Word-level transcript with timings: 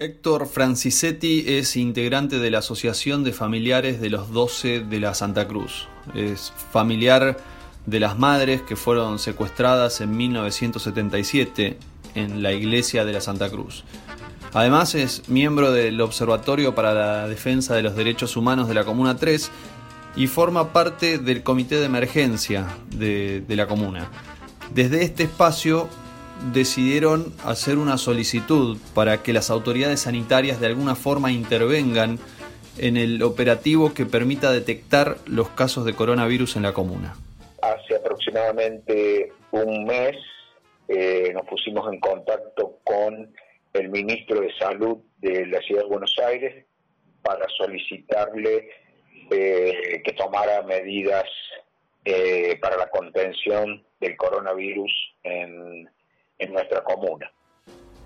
Héctor 0.00 0.48
Francisetti 0.48 1.44
es 1.46 1.76
integrante 1.76 2.40
de 2.40 2.50
la 2.50 2.58
Asociación 2.58 3.22
de 3.22 3.32
Familiares 3.32 4.00
de 4.00 4.10
los 4.10 4.32
Doce 4.32 4.80
de 4.80 4.98
la 4.98 5.14
Santa 5.14 5.46
Cruz. 5.46 5.86
Es 6.16 6.52
familiar 6.72 7.36
de 7.86 8.00
las 8.00 8.18
madres 8.18 8.60
que 8.62 8.74
fueron 8.74 9.20
secuestradas 9.20 10.00
en 10.00 10.16
1977 10.16 11.78
en 12.16 12.42
la 12.42 12.52
iglesia 12.52 13.04
de 13.04 13.12
la 13.12 13.20
Santa 13.20 13.48
Cruz. 13.48 13.84
Además 14.52 14.96
es 14.96 15.28
miembro 15.28 15.70
del 15.70 16.00
Observatorio 16.00 16.74
para 16.74 16.92
la 16.92 17.28
Defensa 17.28 17.76
de 17.76 17.82
los 17.82 17.94
Derechos 17.94 18.36
Humanos 18.36 18.66
de 18.66 18.74
la 18.74 18.84
Comuna 18.84 19.16
3 19.16 19.48
y 20.16 20.26
forma 20.26 20.72
parte 20.72 21.18
del 21.18 21.44
Comité 21.44 21.76
de 21.76 21.86
Emergencia 21.86 22.66
de, 22.90 23.44
de 23.46 23.56
la 23.56 23.68
Comuna. 23.68 24.10
Desde 24.74 25.04
este 25.04 25.22
espacio 25.22 25.88
decidieron 26.52 27.32
hacer 27.44 27.78
una 27.78 27.98
solicitud 27.98 28.78
para 28.94 29.22
que 29.22 29.32
las 29.32 29.50
autoridades 29.50 30.00
sanitarias 30.00 30.60
de 30.60 30.66
alguna 30.66 30.94
forma 30.94 31.32
intervengan 31.32 32.18
en 32.78 32.96
el 32.96 33.22
operativo 33.22 33.94
que 33.94 34.06
permita 34.06 34.52
detectar 34.52 35.16
los 35.26 35.48
casos 35.50 35.84
de 35.84 35.94
coronavirus 35.94 36.56
en 36.56 36.62
la 36.62 36.72
comuna. 36.72 37.14
Hace 37.62 37.96
aproximadamente 37.96 39.32
un 39.52 39.84
mes 39.84 40.16
eh, 40.88 41.30
nos 41.32 41.46
pusimos 41.46 41.90
en 41.92 42.00
contacto 42.00 42.78
con 42.84 43.32
el 43.72 43.88
ministro 43.88 44.40
de 44.40 44.52
Salud 44.58 44.98
de 45.18 45.46
la 45.46 45.60
Ciudad 45.60 45.82
de 45.82 45.88
Buenos 45.88 46.14
Aires 46.26 46.66
para 47.22 47.46
solicitarle 47.56 48.68
eh, 49.30 50.02
que 50.04 50.12
tomara 50.12 50.62
medidas 50.62 51.24
eh, 52.04 52.58
para 52.60 52.76
la 52.76 52.90
contención 52.90 53.82
del 53.98 54.16
coronavirus 54.16 54.92
en, 55.22 55.88
en 56.38 56.52
nuestra 56.52 56.82
comuna. 56.82 57.30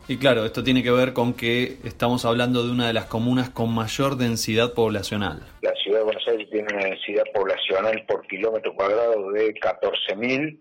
Y 0.09 0.17
claro, 0.17 0.47
esto 0.47 0.65
tiene 0.65 0.83
que 0.83 0.91
ver 0.91 1.13
con 1.13 1.35
que 1.35 1.77
estamos 1.85 2.25
hablando 2.25 2.65
de 2.65 2.73
una 2.73 2.87
de 2.87 2.95
las 2.95 3.05
comunas 3.05 3.51
con 3.51 3.75
mayor 3.75 4.17
densidad 4.17 4.73
poblacional. 4.73 5.43
La 5.61 5.75
ciudad 5.75 5.99
de 5.99 6.05
Buenos 6.05 6.27
Aires 6.27 6.49
tiene 6.51 6.67
una 6.75 6.87
densidad 6.87 7.25
poblacional 7.35 8.07
por 8.07 8.27
kilómetro 8.27 8.75
cuadrado 8.75 9.31
de 9.33 9.53
14.000 9.55 10.61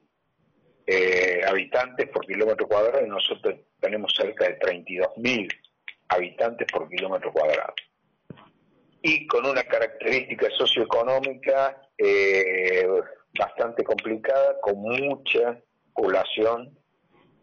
eh, 0.86 1.42
habitantes 1.48 2.10
por 2.10 2.26
kilómetro 2.26 2.68
cuadrado 2.68 3.06
y 3.06 3.10
nosotros 3.10 3.56
tenemos 3.80 4.12
cerca 4.16 4.50
de 4.50 4.60
32.000 4.60 5.48
habitantes 6.10 6.68
por 6.72 6.90
kilómetro 6.90 7.32
cuadrado. 7.32 7.74
Y 9.02 9.28
con 9.28 9.46
una 9.46 9.64
característica 9.64 10.48
socioeconómica 10.58 11.82
eh, 11.98 12.86
bastante 13.38 13.84
complicada, 13.84 14.60
con 14.60 14.80
mucha 14.80 15.58
población 15.94 16.78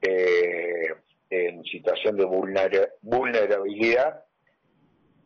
eh, 0.06 0.94
en 1.30 1.64
situación 1.64 2.16
de 2.16 2.24
vulnerabilidad 3.02 4.24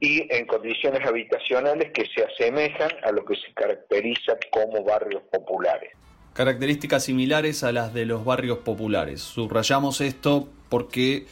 y 0.00 0.32
en 0.34 0.46
condiciones 0.46 1.04
habitacionales 1.06 1.90
que 1.92 2.06
se 2.06 2.24
asemejan 2.24 2.90
a 3.02 3.10
lo 3.10 3.24
que 3.24 3.34
se 3.34 3.52
caracteriza 3.54 4.38
como 4.50 4.84
barrios 4.84 5.22
populares. 5.32 5.92
Características 6.32 7.04
similares 7.04 7.64
a 7.64 7.72
las 7.72 7.92
de 7.92 8.06
los 8.06 8.24
barrios 8.24 8.58
populares. 8.58 9.20
Subrayamos 9.20 10.00
esto 10.00 10.48
porque 10.68 11.24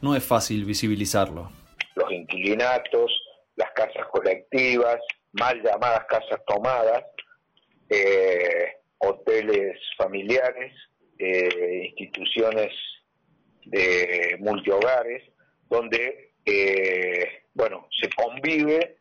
no 0.00 0.16
es 0.16 0.24
fácil 0.24 0.64
visibilizarlo. 0.64 1.50
Los 1.94 2.10
inquilinatos, 2.10 3.12
las 3.56 3.70
casas 3.72 4.06
colectivas, 4.10 4.98
mal 5.32 5.62
llamadas 5.62 6.06
casas 6.06 6.40
tomadas, 6.46 7.04
eh, 7.90 8.72
hoteles 8.98 9.78
familiares, 9.98 10.72
eh, 11.18 11.88
instituciones 11.88 12.72
de 13.66 14.36
multihogares, 14.40 15.22
donde, 15.68 16.32
eh, 16.44 17.44
bueno, 17.54 17.88
se 17.90 18.08
convive 18.10 18.96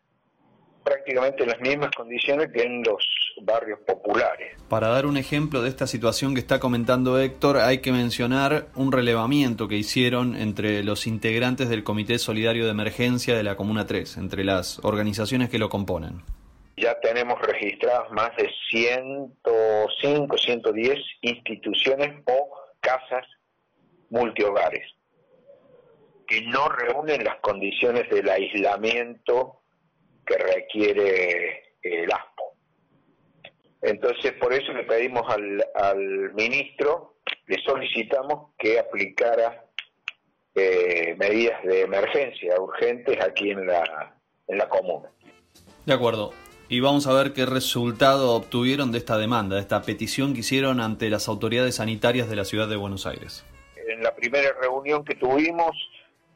prácticamente 0.83 1.43
en 1.43 1.49
las 1.49 1.59
mismas 1.61 1.91
condiciones 1.95 2.49
que 2.51 2.61
en 2.61 2.83
los 2.83 3.05
barrios 3.41 3.79
populares. 3.85 4.55
Para 4.69 4.89
dar 4.89 5.05
un 5.05 5.17
ejemplo 5.17 5.61
de 5.61 5.69
esta 5.69 5.87
situación 5.87 6.33
que 6.33 6.39
está 6.39 6.59
comentando 6.59 7.19
Héctor, 7.19 7.57
hay 7.57 7.79
que 7.79 7.91
mencionar 7.91 8.67
un 8.75 8.91
relevamiento 8.91 9.67
que 9.67 9.75
hicieron 9.75 10.35
entre 10.35 10.83
los 10.83 11.07
integrantes 11.07 11.69
del 11.69 11.83
Comité 11.83 12.19
Solidario 12.19 12.65
de 12.65 12.71
Emergencia 12.71 13.35
de 13.35 13.43
la 13.43 13.55
Comuna 13.55 13.87
3, 13.87 14.17
entre 14.17 14.43
las 14.43 14.79
organizaciones 14.83 15.49
que 15.49 15.59
lo 15.59 15.69
componen. 15.69 16.21
Ya 16.77 16.99
tenemos 17.01 17.39
registradas 17.41 18.11
más 18.11 18.35
de 18.35 18.49
105, 18.71 20.37
110 20.37 20.99
instituciones 21.21 22.23
o 22.25 22.49
casas 22.79 23.25
multihogares, 24.13 24.87
que 26.27 26.41
no 26.43 26.69
reúnen 26.69 27.23
las 27.23 27.39
condiciones 27.41 28.07
del 28.09 28.29
aislamiento 28.29 29.61
que 30.25 30.37
requiere 30.37 31.63
el 31.81 32.11
ASPO. 32.11 32.43
Entonces, 33.81 34.33
por 34.33 34.53
eso 34.53 34.71
le 34.71 34.83
pedimos 34.83 35.23
al, 35.29 36.31
ministro, 36.35 37.15
le 37.47 37.61
solicitamos 37.63 38.51
que 38.57 38.79
aplicara 38.79 39.65
eh, 40.55 41.15
medidas 41.17 41.61
de 41.63 41.81
emergencia 41.81 42.61
urgentes 42.61 43.17
aquí 43.19 43.49
en 43.49 43.65
la, 43.65 44.15
en 44.47 44.57
la 44.59 44.69
comuna. 44.69 45.09
De 45.85 45.93
acuerdo. 45.93 46.31
Y 46.69 46.79
vamos 46.79 47.07
a 47.07 47.13
ver 47.13 47.33
qué 47.33 47.45
resultado 47.45 48.33
obtuvieron 48.35 48.91
de 48.91 48.99
esta 48.99 49.17
demanda, 49.17 49.55
de 49.55 49.61
esta 49.61 49.81
petición 49.81 50.33
que 50.33 50.39
hicieron 50.39 50.79
ante 50.79 51.09
las 51.09 51.27
autoridades 51.27 51.75
sanitarias 51.75 52.29
de 52.29 52.35
la 52.35 52.45
ciudad 52.45 52.69
de 52.69 52.77
Buenos 52.77 53.05
Aires 53.05 53.43
en 53.87 54.03
la 54.03 54.15
primera 54.15 54.53
reunión 54.61 55.03
que 55.03 55.15
tuvimos 55.15 55.71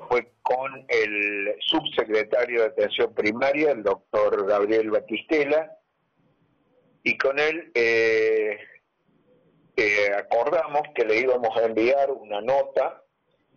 fue 0.10 0.32
con 0.42 0.86
el 0.88 1.56
subsecretario 1.60 2.62
de 2.62 2.68
Atención 2.68 3.14
Primaria, 3.14 3.72
el 3.72 3.84
doctor 3.84 4.48
Gabriel 4.48 4.92
Batistela, 4.92 5.72
y 7.04 7.18
con 7.18 7.40
él 7.40 7.72
eh, 7.74 8.58
eh, 9.76 10.12
acordamos 10.16 10.82
que 10.94 11.06
le 11.06 11.20
íbamos 11.20 11.56
a 11.58 11.66
enviar 11.66 12.12
una 12.12 12.42
nota 12.42 13.04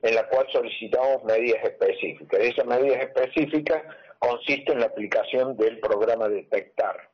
en 0.03 0.15
la 0.15 0.27
cual 0.29 0.47
solicitamos 0.53 1.25
medidas 1.25 1.63
específicas. 1.65 2.41
Esas 2.41 2.67
medidas 2.67 3.03
específicas 3.03 3.83
consisten 4.19 4.75
en 4.75 4.81
la 4.81 4.87
aplicación 4.87 5.57
del 5.57 5.79
programa 5.81 6.29
Detectar, 6.29 7.11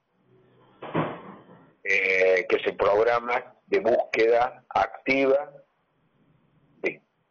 eh, 1.83 2.47
que 2.49 2.57
es 2.57 2.67
el 2.67 2.77
programa 2.77 3.55
de 3.67 3.81
búsqueda 3.81 4.65
activa 4.69 5.53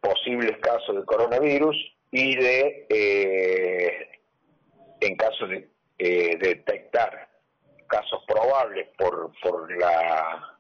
posibles 0.06 0.58
casos 0.62 0.96
de 0.96 1.06
coronavirus 1.06 1.76
y 2.12 2.36
de, 2.36 2.86
eh, 2.90 4.08
en 5.02 5.16
caso 5.16 5.48
de 5.48 5.70
eh, 5.98 6.38
detectar 6.40 7.30
casos 7.88 8.24
probables 8.28 8.88
por, 8.98 9.32
por, 9.42 9.78
la, 9.78 10.58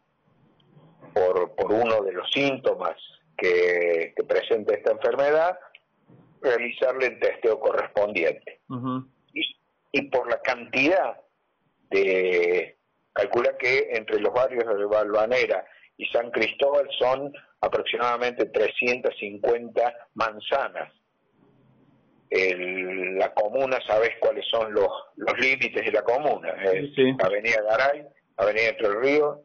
por, 1.13 1.55
por 1.55 1.71
uno 1.71 2.01
de 2.03 2.13
los 2.13 2.29
síntomas 2.31 2.95
que, 3.37 4.13
presenta 4.27 4.73
esta 4.73 4.91
enfermedad, 4.91 5.59
realizarle 6.41 7.07
el 7.07 7.19
testeo 7.19 7.59
correspondiente. 7.59 8.61
y, 9.33 9.41
y 9.91 10.01
por 10.09 10.29
la 10.29 10.41
cantidad 10.41 11.21
de, 11.89 12.77
calcula 13.13 13.55
que 13.57 13.89
entre 13.91 14.19
los 14.19 14.33
barrios 14.33 14.65
de 14.65 14.85
Balvanera 14.85 15.65
y 15.97 16.05
San 16.07 16.31
Cristóbal 16.31 16.87
son 16.97 17.33
aproximadamente 17.61 18.45
350 18.45 19.93
manzanas. 20.15 20.93
la 22.29 23.33
comuna, 23.33 23.79
¿sabes 23.87 24.11
cuáles 24.19 24.45
son 24.49 24.73
los, 24.73 24.89
los 25.15 25.39
límites 25.39 25.85
de 25.85 25.91
la 25.91 26.01
comuna? 26.03 26.53
Avenida 27.19 27.61
Garay, 27.69 28.05
Avenida 28.37 28.69
Entre 28.69 28.89
Ríos, 28.99 29.39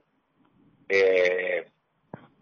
eh, 0.88 1.64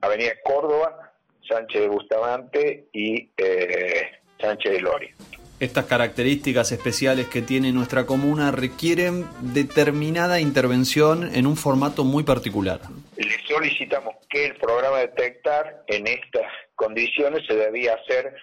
Avenida 0.00 0.32
Córdoba, 0.42 1.12
Sánchez 1.48 1.82
de 1.82 1.88
Bustamante 1.88 2.88
y 2.92 3.30
eh, 3.36 4.10
Sánchez 4.40 4.72
de 4.72 4.80
Lori. 4.80 5.10
Estas 5.60 5.86
características 5.86 6.70
especiales 6.70 7.26
que 7.26 7.42
tiene 7.42 7.72
nuestra 7.72 8.06
comuna 8.06 8.52
requieren 8.52 9.24
determinada 9.40 10.38
intervención 10.38 11.34
en 11.34 11.46
un 11.46 11.56
formato 11.56 12.04
muy 12.04 12.22
particular. 12.22 12.80
Le 13.16 13.38
solicitamos 13.46 14.14
que 14.30 14.46
el 14.46 14.56
programa 14.56 14.98
Detectar 14.98 15.82
en 15.88 16.06
estas 16.06 16.46
condiciones 16.76 17.44
se 17.48 17.56
debía 17.56 17.94
hacer 17.94 18.36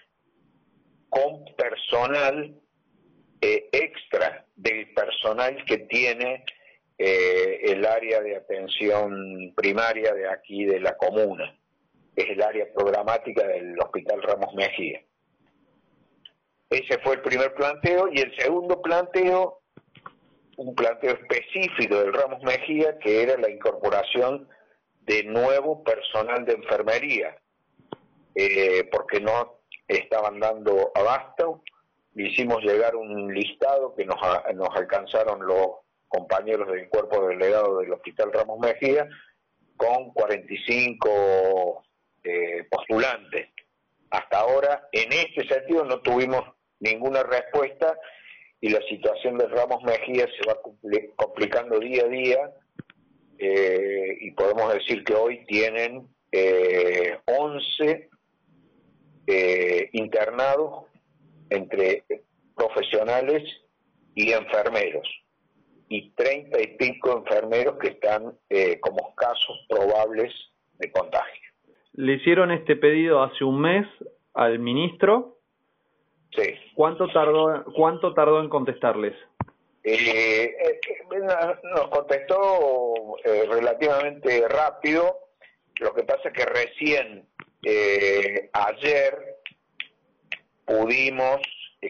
con 1.08 1.46
personal 1.56 2.54
eh, 3.40 3.70
extra 3.72 4.46
del 4.58 4.94
personal 4.94 5.64
que 5.66 5.78
tiene 5.78 6.44
eh, 6.98 7.62
el 7.64 7.86
área 7.86 8.20
de 8.22 8.36
atención 8.36 9.54
primaria 9.56 10.14
de 10.14 10.30
aquí 10.30 10.66
de 10.66 10.82
la 10.82 10.98
comuna, 10.98 11.58
es 12.16 12.30
el 12.30 12.42
área 12.42 12.66
programática 12.74 13.48
del 13.48 13.80
Hospital 13.80 14.22
Ramos 14.22 14.54
Mejía. 14.56 15.02
Ese 16.76 17.00
fue 17.00 17.16
el 17.16 17.22
primer 17.22 17.54
planteo 17.54 18.10
y 18.12 18.20
el 18.20 18.36
segundo 18.36 18.82
planteo, 18.82 19.62
un 20.58 20.76
planteo 20.76 21.14
específico 21.14 21.96
del 21.96 22.14
Ramos 22.14 22.44
Mejía, 22.44 23.00
que 23.00 23.24
era 23.24 23.38
la 23.38 23.50
incorporación 23.50 24.50
de 25.02 25.24
nuevo 25.24 25.84
personal 25.86 26.44
de 26.44 26.54
enfermería, 26.54 27.38
eh, 28.36 28.90
porque 28.92 29.22
no 29.22 29.62
estaban 29.88 30.40
dando 30.42 30.92
abasto 30.96 31.62
hicimos 32.16 32.62
llegar 32.64 32.96
un 32.96 33.34
listado 33.34 33.94
que 33.96 34.06
nos, 34.06 34.18
nos 34.56 34.70
alcanzaron 34.76 35.46
los 35.46 35.78
compañeros 36.10 36.68
del 36.72 36.90
cuerpo 36.90 37.28
delegado 37.28 37.80
del 37.80 37.94
Hospital 37.94 38.32
Ramos 38.34 38.60
Mejía 38.60 39.08
con 39.78 40.12
45 40.12 41.84
eh, 42.24 42.68
postulantes. 42.70 43.50
Hasta 44.10 44.40
ahora, 44.40 44.88
en 44.92 45.12
este 45.12 45.48
sentido, 45.48 45.84
no 45.84 46.00
tuvimos 46.00 46.55
ninguna 46.80 47.24
respuesta 47.24 47.98
y 48.62 48.70
la 48.70 48.82
situación 48.90 49.38
de 49.38 49.48
Ramos 49.48 49.84
Mejía 49.84 50.28
se 50.28 50.48
va 50.48 50.58
complicando 51.16 51.80
día 51.80 52.04
a 52.04 52.08
día 52.08 52.52
eh, 53.38 54.18
y 54.22 54.32
podemos 54.32 54.74
decir 54.74 55.04
que 55.04 55.14
hoy 55.14 55.46
tienen 55.46 56.08
eh, 56.32 57.18
11 57.26 58.10
eh, 59.28 59.90
internados 59.94 60.86
entre 61.50 62.04
profesionales 62.56 63.44
y 64.16 64.32
enfermeros 64.32 65.08
y 65.90 66.12
30 66.12 66.62
y 66.62 66.68
pico 66.78 67.18
enfermeros 67.18 67.78
que 67.80 67.90
están 67.90 68.34
eh, 68.50 68.80
como 68.80 69.14
casos 69.16 69.66
probables 69.70 70.34
de 70.80 70.92
contagio. 70.92 71.50
Le 71.94 72.14
hicieron 72.14 72.52
este 72.52 72.76
pedido 72.76 73.24
hace 73.24 73.44
un 73.44 73.62
mes 73.62 73.88
al 74.34 74.60
ministro. 74.60 75.35
Sí. 76.36 76.54
¿Cuánto 76.76 77.08
tardó, 77.12 77.64
cuánto 77.74 78.14
tardó 78.14 78.42
en 78.42 78.50
contestarles? 78.50 79.14
Eh, 79.84 80.56
eh, 80.60 80.80
nos 81.64 81.88
contestó 81.90 83.18
relativamente 83.24 84.48
rápido. 84.48 85.20
Lo 85.80 85.94
que 85.94 86.04
pasa 86.04 86.30
es 86.30 86.34
que 86.34 86.46
recién 86.46 87.28
ayer 88.54 89.38
pudimos 90.66 91.40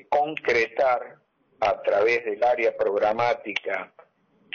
concretar 0.10 1.18
a 1.62 1.82
través 1.82 2.26
del 2.26 2.44
área 2.44 2.76
programática 2.76 3.94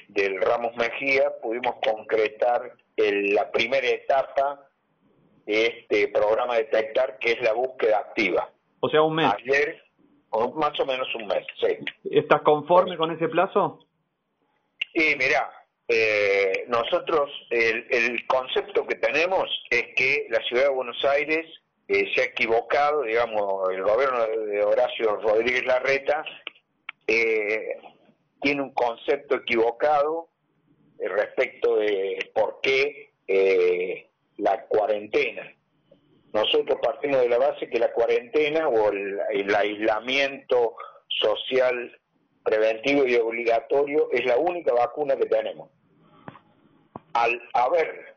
del 0.08 0.40
Ramos 0.40 0.76
Mejía, 0.76 1.32
pudimos 1.40 1.76
concretar 1.84 2.76
la 2.96 3.50
primera 3.50 3.86
etapa 3.86 4.68
de 5.46 5.66
este 5.66 6.08
programa 6.08 6.56
Detectar, 6.56 7.18
que 7.18 7.32
es 7.32 7.42
la 7.42 7.52
búsqueda 7.52 7.98
activa. 7.98 8.50
O 8.80 8.88
sea, 8.88 9.02
un 9.02 9.14
mes. 9.14 9.32
Ayer, 9.38 9.82
más 10.54 10.78
o 10.80 10.86
menos 10.86 11.08
un 11.14 11.26
mes, 11.26 11.46
sí. 11.60 11.76
¿Estás 12.10 12.42
conforme 12.42 12.96
con 12.96 13.10
ese 13.10 13.28
plazo? 13.28 13.86
Sí, 14.94 15.14
mira, 15.18 15.50
eh, 15.88 16.64
nosotros, 16.68 17.30
el, 17.50 18.26
concepto 18.26 18.86
que 18.86 18.96
tenemos 18.96 19.48
es 19.70 19.94
que 19.94 20.26
la 20.30 20.40
ciudad 20.44 20.64
de 20.64 20.74
Buenos 20.74 21.04
Aires 21.04 21.46
eh, 21.88 22.10
se 22.14 22.22
ha 22.22 22.24
equivocado, 22.24 23.02
digamos, 23.02 23.70
el 23.70 23.82
gobierno 23.82 24.24
de 24.26 24.62
Horacio 24.62 25.16
Rodríguez 25.16 25.64
Larreta 25.66 26.24
eh, 27.06 27.76
tiene 28.40 28.62
un 28.62 28.72
concepto 28.72 29.36
equivocado 29.36 30.28
eh, 30.98 31.08
respecto 31.08 31.76
de 31.76 32.30
por 32.34 32.60
qué 32.62 33.10
eh, 33.26 34.08
la 34.38 34.64
cuarentena. 34.66 35.52
Nosotros 36.32 36.78
partimos 36.80 37.20
de 37.20 37.28
la 37.28 37.38
base 37.38 37.68
que 37.68 37.78
la 37.78 37.92
cuarentena 37.92 38.68
o 38.68 38.90
el, 38.90 39.54
aislamiento 39.54 40.76
social 41.08 41.98
preventivo 42.44 43.04
y 43.06 43.16
obligatorio 43.16 44.08
es 44.12 44.24
la 44.24 44.36
única 44.36 44.72
vacuna 44.72 45.16
que 45.16 45.26
tenemos. 45.26 45.70
Al 47.14 47.40
haber 47.52 48.16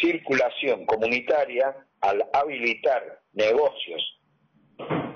circulación 0.00 0.86
comunitaria, 0.86 1.76
al 2.00 2.28
habilitar 2.32 3.20
negocios 3.32 4.20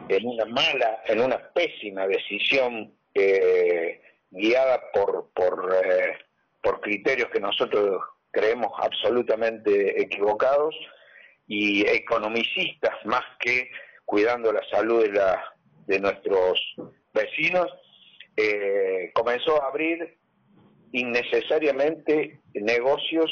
en 0.09 0.27
una 0.27 0.45
mala, 0.45 1.03
en 1.07 1.21
una 1.21 1.53
pésima 1.53 2.07
decisión 2.07 2.95
eh, 3.15 4.01
guiada 4.31 4.81
por, 4.93 5.31
por, 5.35 5.75
eh, 5.85 6.17
por 6.63 6.81
criterios 6.81 7.29
que 7.31 7.41
nosotros 7.41 8.01
creemos 8.31 8.73
absolutamente 8.79 10.01
equivocados 10.01 10.75
y 11.51 11.85
economicistas 11.85 12.95
más 13.05 13.25
que 13.41 13.71
cuidando 14.05 14.53
la 14.53 14.63
salud 14.71 15.03
de, 15.03 15.13
la, 15.13 15.45
de 15.89 15.99
nuestros 15.99 16.61
vecinos, 17.13 17.67
eh, 18.37 19.11
comenzó 19.13 19.61
a 19.61 19.67
abrir 19.67 20.17
innecesariamente 20.93 22.39
negocios 22.55 23.29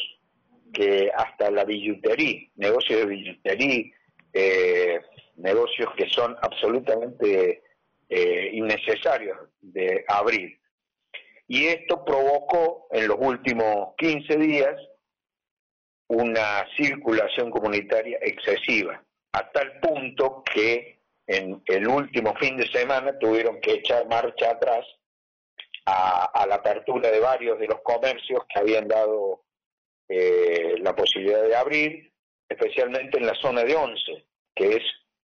que 0.73 1.12
hasta 1.15 1.53
la 1.53 1.65
billutería, 1.65 2.41
negocios 2.56 2.99
de 3.03 3.06
billutería, 3.06 3.85
eh, 4.32 5.00
negocios 5.37 5.88
que 5.97 6.09
son 6.09 6.37
absolutamente 6.43 7.62
eh, 8.09 8.50
innecesarios 8.53 9.38
de 9.61 10.05
abrir. 10.09 10.59
Y 11.47 11.67
esto 11.67 12.05
provocó 12.05 12.88
en 12.91 13.06
los 13.06 13.17
últimos 13.20 13.94
15 13.97 14.37
días 14.38 14.75
una 16.08 16.66
circulación 16.76 17.50
comunitaria 17.50 18.19
excesiva, 18.20 19.02
a 19.32 19.50
tal 19.50 19.78
punto 19.81 20.43
que 20.43 20.99
en 21.26 21.62
el 21.66 21.87
último 21.87 22.34
fin 22.37 22.56
de 22.56 22.66
semana 22.69 23.19
tuvieron 23.19 23.60
que 23.60 23.75
echar 23.75 24.08
marcha 24.08 24.50
atrás 24.50 24.87
a, 25.84 26.46
la 26.46 26.56
apertura 26.56 27.10
de 27.10 27.20
varios 27.20 27.58
de 27.58 27.66
los 27.66 27.81
comercios 27.82 28.40
que 28.52 28.60
habían 28.60 28.88
dado 28.88 29.43
eh, 30.08 30.75
la 30.81 30.94
posibilidad 30.94 31.43
de 31.43 31.56
abrir, 31.56 32.12
especialmente 32.49 33.19
en 33.19 33.26
la 33.26 33.34
zona 33.34 33.64
de 33.64 33.75
Once, 33.75 34.26
que 34.55 34.76
es 34.76 34.82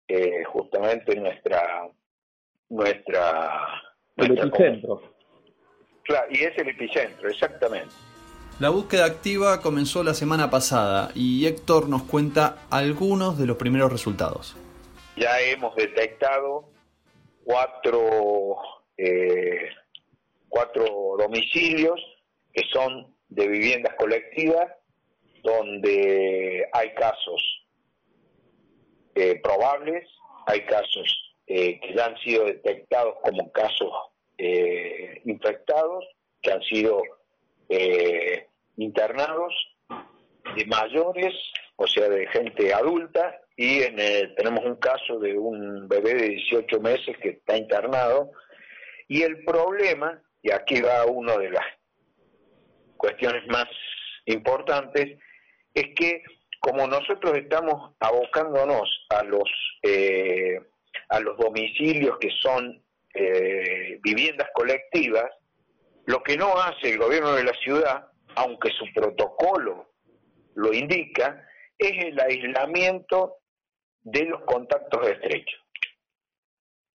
eh, 0.07 0.43
justamente 0.45 1.15
nuestra 1.15 1.89
nuestra... 2.69 3.81
El 4.17 4.37
epicentro. 4.37 5.01
Claro, 6.03 6.27
y 6.31 6.43
es 6.43 6.57
el 6.57 6.69
epicentro, 6.69 7.29
exactamente. 7.29 7.93
La 8.59 8.67
búsqueda 8.67 9.05
activa 9.05 9.61
comenzó 9.61 10.03
la 10.03 10.13
semana 10.13 10.49
pasada 10.49 11.11
y 11.15 11.47
Héctor 11.47 11.87
nos 11.87 12.03
cuenta 12.03 12.67
algunos 12.69 13.39
de 13.39 13.45
los 13.45 13.55
primeros 13.55 13.89
resultados. 13.89 14.57
Ya 15.15 15.39
hemos 15.39 15.73
detectado 15.77 16.65
cuatro, 17.45 18.57
eh, 18.97 19.69
cuatro 20.49 21.15
domicilios 21.17 22.01
que 22.51 22.63
son 22.73 23.15
de 23.29 23.47
viviendas 23.47 23.95
colectivas 23.95 24.67
donde 25.41 26.67
hay 26.73 26.93
casos 26.95 27.65
eh, 29.15 29.39
probables, 29.41 30.05
hay 30.47 30.65
casos 30.65 31.33
eh, 31.47 31.79
que 31.79 31.93
ya 31.93 32.07
han 32.07 32.17
sido 32.17 32.43
detectados 32.43 33.15
como 33.23 33.49
casos 33.53 33.93
eh, 34.37 35.21
infectados, 35.23 36.03
que 36.41 36.51
han 36.51 36.61
sido 36.63 37.01
eh, 37.69 38.48
internados, 38.81 39.53
de 40.55 40.65
mayores, 40.65 41.33
o 41.75 41.87
sea, 41.87 42.09
de 42.09 42.27
gente 42.27 42.73
adulta, 42.73 43.39
y 43.55 43.83
en 43.83 43.97
tenemos 44.35 44.65
un 44.65 44.75
caso 44.77 45.19
de 45.19 45.37
un 45.37 45.87
bebé 45.87 46.13
de 46.15 46.29
18 46.29 46.79
meses 46.79 47.17
que 47.21 47.29
está 47.29 47.57
internado, 47.57 48.31
y 49.07 49.23
el 49.23 49.43
problema, 49.43 50.21
y 50.41 50.51
aquí 50.51 50.81
va 50.81 51.05
una 51.05 51.37
de 51.37 51.51
las 51.51 51.65
cuestiones 52.97 53.45
más 53.47 53.67
importantes, 54.25 55.17
es 55.73 55.85
que 55.95 56.23
como 56.59 56.87
nosotros 56.87 57.37
estamos 57.37 57.95
abocándonos 57.99 59.05
a 59.09 59.23
los 59.23 59.49
eh, 59.83 60.59
a 61.09 61.19
los 61.19 61.37
domicilios 61.37 62.17
que 62.19 62.29
son 62.41 62.83
eh, 63.13 63.99
viviendas 64.03 64.49
colectivas, 64.53 65.31
lo 66.05 66.21
que 66.21 66.37
no 66.37 66.59
hace 66.59 66.91
el 66.91 66.97
gobierno 66.97 67.33
de 67.33 67.43
la 67.43 67.53
ciudad, 67.53 68.07
aunque 68.39 68.71
su 68.71 68.85
protocolo 68.93 69.95
lo 70.55 70.73
indica, 70.73 71.45
es 71.77 72.05
el 72.05 72.17
aislamiento 72.21 73.39
de 74.01 74.23
los 74.25 74.41
contactos 74.45 75.05
estrechos. 75.09 75.59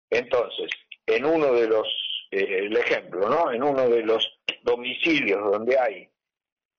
Entonces, 0.09 0.69
en 1.05 1.25
uno 1.25 1.53
de 1.53 1.67
los, 1.67 1.87
eh, 2.31 2.59
el 2.59 2.77
ejemplo, 2.77 3.27
¿no? 3.27 3.51
En 3.51 3.61
uno 3.61 3.89
de 3.89 4.03
los 4.03 4.39
domicilios 4.61 5.43
donde 5.51 5.77
hay 5.77 6.09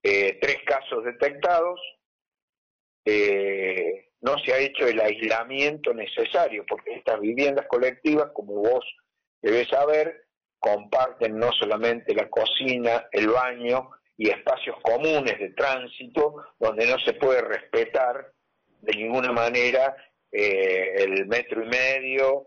eh, 0.03 0.39
tres 0.41 0.59
casos 0.65 1.05
detectados, 1.05 1.79
eh, 3.05 4.13
no 4.23 4.39
se 4.39 4.55
ha 4.55 4.59
hecho 4.61 4.87
el 4.87 4.99
aislamiento 4.99 5.93
necesario, 5.93 6.65
porque 6.67 6.95
estas 6.95 7.21
viviendas 7.21 7.67
colectivas, 7.67 8.31
como 8.33 8.55
vos 8.55 8.85
debes 9.43 9.69
saber, 9.69 10.25
comparten 10.59 11.39
no 11.39 11.53
solamente 11.53 12.15
la 12.15 12.31
cocina, 12.31 13.07
el 13.13 13.29
baño 13.29 13.91
y 14.17 14.31
espacios 14.31 14.77
comunes 14.83 15.39
de 15.39 15.51
tránsito, 15.51 16.45
donde 16.59 16.87
no 16.87 16.99
se 17.01 17.15
puede 17.15 17.41
respetar 17.43 18.33
de 18.81 18.93
ninguna 18.93 19.33
manera 19.33 19.97
eh, 20.31 20.95
el 20.99 21.27
metro 21.27 21.65
y 21.65 21.69
medio, 21.69 22.47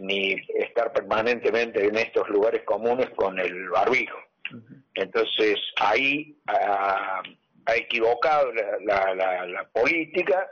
ni 0.00 0.36
estar 0.54 0.92
permanentemente 0.92 1.84
en 1.84 1.96
estos 1.96 2.28
lugares 2.28 2.62
comunes 2.64 3.10
con 3.10 3.38
el 3.38 3.68
barbijo. 3.68 4.18
Entonces 4.94 5.56
ahí 5.76 6.38
ha, 6.46 7.22
equivocado 7.74 8.52
la 8.52 9.68
política 9.72 10.48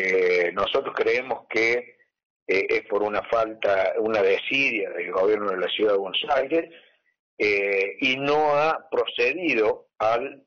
eh, 0.00 0.52
nosotros 0.52 0.94
creemos 0.94 1.46
que 1.48 1.96
eh, 2.46 2.66
es 2.68 2.82
por 2.86 3.02
una 3.02 3.22
falta, 3.22 3.94
una 3.98 4.22
desidia 4.22 4.90
del 4.90 5.10
gobierno 5.10 5.50
de 5.50 5.56
la 5.58 5.68
ciudad 5.68 5.92
de 5.92 5.98
Buenos 5.98 6.24
Aires 6.36 6.72
eh, 7.38 7.96
y 8.00 8.16
no 8.16 8.54
ha 8.54 8.88
procedido 8.90 9.86
al, 9.98 10.44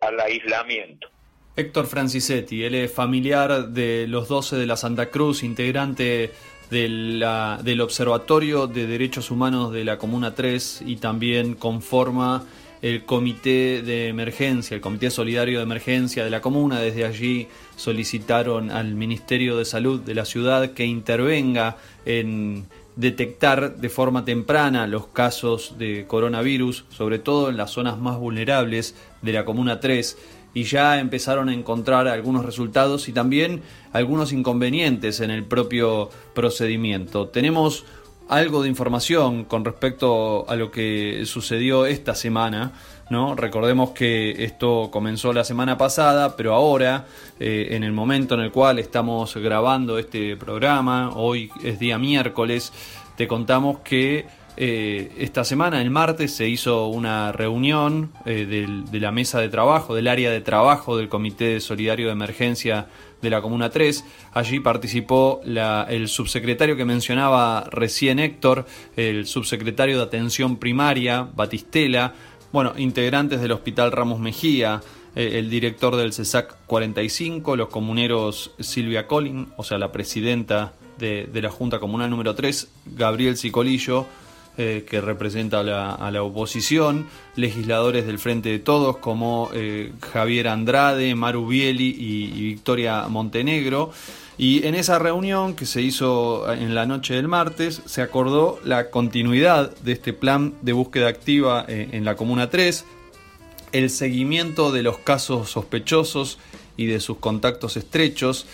al 0.00 0.20
aislamiento. 0.20 1.08
Héctor 1.56 1.86
Francisetti, 1.86 2.64
él 2.64 2.74
es 2.74 2.92
familiar 2.92 3.68
de 3.68 4.06
los 4.08 4.28
12 4.28 4.56
de 4.56 4.66
la 4.66 4.76
Santa 4.76 5.10
Cruz, 5.10 5.42
integrante 5.42 6.30
del 6.70 7.80
Observatorio 7.80 8.66
de 8.66 8.86
Derechos 8.86 9.30
Humanos 9.30 9.72
de 9.72 9.84
la 9.84 9.98
Comuna 9.98 10.34
3 10.34 10.82
y 10.86 10.96
también 10.96 11.54
conforma 11.54 12.44
el 12.82 13.04
Comité 13.04 13.82
de 13.82 14.08
Emergencia, 14.08 14.74
el 14.74 14.80
Comité 14.80 15.10
Solidario 15.10 15.58
de 15.58 15.64
Emergencia 15.64 16.24
de 16.24 16.30
la 16.30 16.40
Comuna. 16.40 16.80
Desde 16.80 17.04
allí 17.04 17.48
solicitaron 17.76 18.70
al 18.70 18.94
Ministerio 18.94 19.56
de 19.56 19.64
Salud 19.64 20.00
de 20.00 20.14
la 20.14 20.24
ciudad 20.24 20.72
que 20.72 20.84
intervenga 20.84 21.76
en 22.04 22.66
detectar 22.96 23.76
de 23.76 23.88
forma 23.88 24.24
temprana 24.24 24.86
los 24.86 25.06
casos 25.06 25.76
de 25.78 26.06
coronavirus, 26.06 26.86
sobre 26.88 27.18
todo 27.18 27.50
en 27.50 27.56
las 27.56 27.70
zonas 27.70 27.98
más 27.98 28.18
vulnerables 28.18 28.94
de 29.22 29.32
la 29.32 29.44
Comuna 29.44 29.80
3 29.80 30.16
y 30.54 30.64
ya 30.64 30.98
empezaron 30.98 31.50
a 31.50 31.54
encontrar 31.54 32.08
algunos 32.08 32.46
resultados 32.46 33.08
y 33.08 33.12
también 33.12 33.60
algunos 33.92 34.32
inconvenientes 34.32 35.20
en 35.20 35.30
el 35.30 35.44
propio 35.44 36.08
procedimiento. 36.34 37.28
Tenemos 37.28 37.84
algo 38.28 38.62
de 38.62 38.70
información 38.70 39.44
con 39.44 39.66
respecto 39.66 40.48
a 40.48 40.56
lo 40.56 40.70
que 40.70 41.22
sucedió 41.26 41.84
esta 41.84 42.14
semana. 42.14 42.72
¿No? 43.10 43.34
Recordemos 43.34 43.90
que 43.90 44.44
esto 44.44 44.90
comenzó 44.90 45.32
la 45.32 45.44
semana 45.44 45.78
pasada, 45.78 46.36
pero 46.36 46.54
ahora, 46.54 47.06
eh, 47.38 47.68
en 47.70 47.84
el 47.84 47.92
momento 47.92 48.34
en 48.34 48.40
el 48.40 48.50
cual 48.50 48.78
estamos 48.78 49.36
grabando 49.36 49.98
este 49.98 50.36
programa, 50.36 51.12
hoy 51.14 51.50
es 51.62 51.78
día 51.78 51.98
miércoles, 51.98 52.72
te 53.16 53.28
contamos 53.28 53.78
que 53.80 54.26
eh, 54.58 55.12
esta 55.18 55.44
semana, 55.44 55.82
el 55.82 55.90
martes, 55.90 56.34
se 56.34 56.48
hizo 56.48 56.86
una 56.86 57.30
reunión 57.30 58.12
eh, 58.24 58.82
de 58.90 59.00
la 59.00 59.12
mesa 59.12 59.38
de 59.40 59.50
trabajo, 59.50 59.94
del 59.94 60.08
área 60.08 60.30
de 60.30 60.40
trabajo 60.40 60.96
del 60.96 61.08
Comité 61.08 61.60
Solidario 61.60 62.06
de 62.06 62.12
Emergencia 62.12 62.86
de 63.20 63.30
la 63.30 63.42
Comuna 63.42 63.70
3. 63.70 64.04
Allí 64.32 64.60
participó 64.60 65.40
el 65.44 66.08
subsecretario 66.08 66.76
que 66.76 66.84
mencionaba 66.84 67.68
recién 67.70 68.18
Héctor, 68.18 68.66
el 68.96 69.26
subsecretario 69.26 69.98
de 69.98 70.04
Atención 70.04 70.56
Primaria, 70.56 71.28
Batistela, 71.34 72.14
bueno, 72.56 72.72
integrantes 72.78 73.42
del 73.42 73.52
Hospital 73.52 73.92
Ramos 73.92 74.18
Mejía, 74.18 74.80
eh, 75.14 75.32
el 75.34 75.50
director 75.50 75.94
del 75.94 76.14
CESAC 76.14 76.56
45, 76.64 77.54
los 77.54 77.68
comuneros 77.68 78.52
Silvia 78.60 79.06
Collin, 79.06 79.48
o 79.58 79.62
sea, 79.62 79.76
la 79.76 79.92
presidenta 79.92 80.72
de, 80.96 81.28
la 81.34 81.50
Junta 81.50 81.80
Comunal 81.80 82.08
número 82.08 82.34
3, 82.34 82.66
Gabriel 82.96 83.36
Cicolillo, 83.36 84.06
eh, 84.56 84.86
que 84.88 85.02
representa 85.02 85.60
a 85.60 86.10
la, 86.10 86.22
oposición, 86.22 87.06
legisladores 87.34 88.06
del 88.06 88.18
Frente 88.18 88.48
de 88.48 88.58
Todos 88.58 88.96
como 88.96 89.50
eh, 89.52 89.92
Javier 90.00 90.48
Andrade, 90.48 91.14
Maru 91.14 91.46
Bieli 91.46 91.94
y, 91.94 92.40
Victoria 92.40 93.06
Montenegro. 93.06 93.90
Y 94.38 94.66
en 94.66 94.74
esa 94.74 94.98
reunión 94.98 95.54
que 95.54 95.64
se 95.64 95.80
hizo 95.80 96.52
en 96.52 96.74
la 96.74 96.84
noche 96.84 97.14
del 97.14 97.26
martes 97.26 97.80
se 97.86 98.02
acordó 98.02 98.60
la 98.64 98.90
continuidad 98.90 99.74
de 99.78 99.92
este 99.92 100.12
plan 100.12 100.54
de 100.60 100.72
búsqueda 100.72 101.08
activa 101.08 101.64
eh, 101.68 101.88
en 101.92 102.04
la 102.04 102.16
Comuna 102.16 102.50
3, 102.50 102.84
el 103.72 103.90
seguimiento 103.90 104.72
de 104.72 104.82
los 104.82 104.98
casos 104.98 105.50
sospechosos 105.50 106.38
y 106.76 106.86
de 106.86 107.00
sus 107.00 107.16
contactos 107.16 107.76
estrechos, 107.76 108.46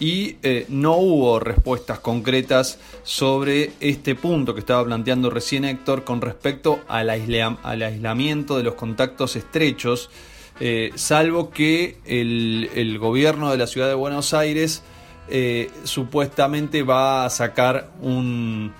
y 0.00 0.36
eh, 0.42 0.64
no 0.68 0.96
hubo 0.96 1.38
respuestas 1.38 2.00
concretas 2.00 2.78
sobre 3.02 3.72
este 3.80 4.14
punto 4.14 4.54
que 4.54 4.60
estaba 4.60 4.84
planteando 4.84 5.28
recién 5.28 5.66
Héctor 5.66 6.04
con 6.04 6.22
respecto 6.22 6.80
al, 6.88 7.10
aislamiento 7.10 8.56
de 8.56 8.62
los 8.62 8.74
contactos 8.74 9.36
estrechos, 9.36 10.10
eh, 10.58 10.90
salvo 10.94 11.50
que 11.50 11.98
el, 12.06 12.98
gobierno 12.98 13.50
de 13.50 13.58
la 13.58 13.66
ciudad 13.66 13.88
de 13.88 13.94
Buenos 13.94 14.32
Aires 14.32 14.82
eh, 15.28 15.70
supuestamente 15.84 16.82
va 16.82 17.24
a 17.24 17.30
sacar 17.30 17.90
un, 18.00 18.72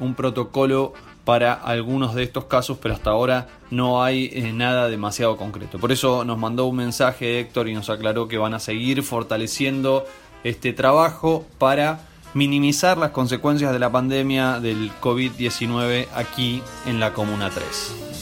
un, 0.00 0.14
protocolo 0.14 0.94
para 1.24 1.52
algunos 1.52 2.14
de 2.14 2.22
estos 2.22 2.44
casos, 2.44 2.78
pero 2.80 2.94
hasta 2.94 3.10
ahora 3.10 3.48
no 3.70 4.02
hay 4.02 4.52
nada 4.54 4.88
demasiado 4.88 5.36
concreto. 5.36 5.78
Por 5.78 5.92
eso 5.92 6.24
nos 6.24 6.38
mandó 6.38 6.66
un 6.66 6.76
mensaje 6.76 7.40
Héctor 7.40 7.68
y 7.68 7.74
nos 7.74 7.90
aclaró 7.90 8.28
que 8.28 8.38
van 8.38 8.54
a 8.54 8.60
seguir 8.60 9.02
fortaleciendo 9.02 10.06
este 10.44 10.72
trabajo 10.72 11.44
para 11.58 12.00
minimizar 12.36 12.98
las 12.98 13.10
consecuencias 13.12 13.72
de 13.72 13.78
la 13.78 13.90
pandemia 13.90 14.60
del 14.60 14.92
COVID-19 15.00 16.06
aquí 16.14 16.62
en 16.84 17.00
la 17.00 17.12
Comuna 17.14 17.50
3. 17.50 18.15